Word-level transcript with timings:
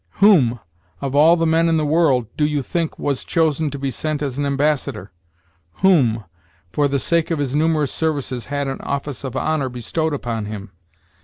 'Whom, 0.13 0.59
of 0.99 1.13
all 1.13 1.37
the 1.37 1.45
men 1.45 1.69
in 1.69 1.77
the 1.77 1.85
world, 1.85 2.25
do 2.35 2.43
you 2.47 2.63
think, 2.63 2.97
was 2.97 3.23
chosen 3.23 3.69
to 3.69 3.77
be 3.77 3.91
sent 3.91 4.23
as 4.23 4.39
an 4.39 4.47
ambassador?' 4.47 5.11
'Whom, 5.81 6.23
for 6.73 6.87
the 6.87 6.97
sake 6.97 7.29
of 7.29 7.37
his 7.37 7.55
numerous 7.55 7.91
services, 7.91 8.45
had 8.45 8.67
an 8.67 8.81
office 8.81 9.23
of 9.23 9.37
honor 9.37 9.69
bestowed 9.69 10.15
upon 10.15 10.45
him.' 10.45 10.71